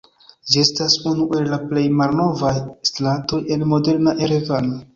Ĝi 0.53 0.61
estas 0.61 0.95
unu 1.11 1.27
el 1.41 1.45
la 1.51 1.59
plej 1.67 1.83
malnovaj 1.99 2.55
stratoj 2.93 3.43
en 3.57 3.69
moderna 3.77 4.19
Erevano. 4.29 4.85